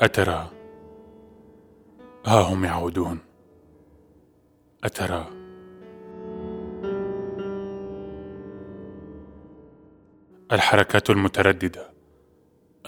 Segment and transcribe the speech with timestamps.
[0.00, 0.50] أترى؟
[2.26, 3.18] ها هم يعودون.
[4.84, 5.26] أترى؟
[10.52, 11.92] الحركات المترددة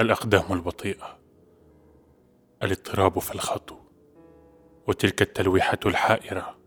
[0.00, 1.18] الأقدام البطيئة
[2.62, 3.76] الاضطراب في الخطو
[4.86, 6.58] وتلك التلويحة الحائرة.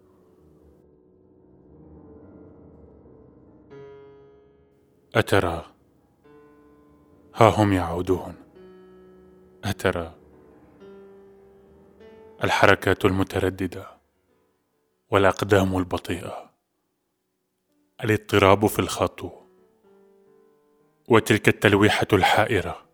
[5.16, 5.66] أترى؟
[7.42, 8.36] ها هم يعودون.
[9.64, 10.16] أترى
[12.44, 13.88] الحركات المترددة
[15.12, 16.52] والأقدام البطيئة
[18.04, 19.32] الاضطراب في الخطو
[21.10, 22.86] وتلك التلويحة الحائرة.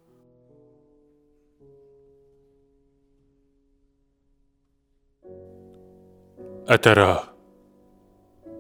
[6.68, 7.36] أترى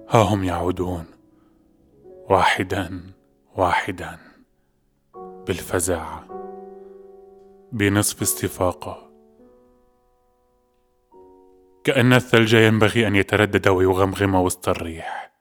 [0.10, 1.06] ها هم يعودون.
[2.30, 3.14] واحدا
[3.56, 4.37] واحدا.
[5.48, 6.20] بالفزع
[7.72, 9.12] بنصف استفاقة.
[11.84, 15.34] كأن الثلج ينبغي أن يتردد ويغمغم وسط الريح.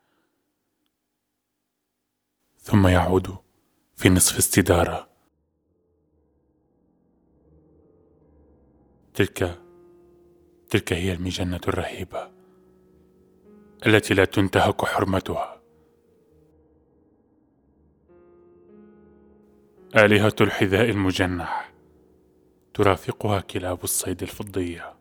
[2.59, 3.37] ثم يعود
[3.97, 5.09] في نصف استدارة.
[9.15, 9.63] تلك
[10.71, 12.31] تلك هي المجنة الرهيبة
[13.87, 15.56] التي لا تنتهك حرمتها.
[19.95, 21.73] آلهة الحذاء المجنح.
[22.75, 24.95] ترافقها كلاب الصيد الفضيه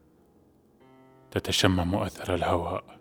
[1.32, 3.00] تتشمم أثر الهواء.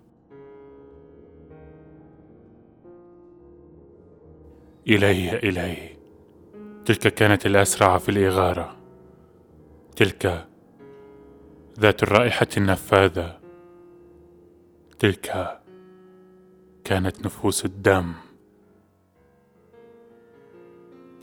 [4.88, 5.98] إليه إليه.
[6.84, 8.76] تلك كانت الأسرع في الإغارة.
[9.96, 10.48] تلك
[11.80, 13.40] ذات الرائحة النفاذة.
[14.98, 15.60] تلك
[16.84, 18.12] كانت نفوس الدم.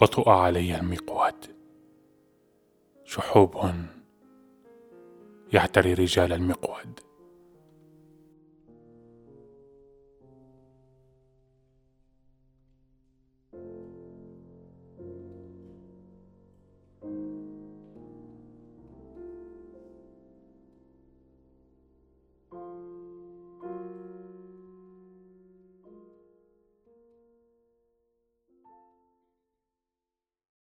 [0.02, 1.56] بطؤ علي المقود.
[3.04, 3.58] شحوب
[5.54, 7.00] يعتري رجال المقود.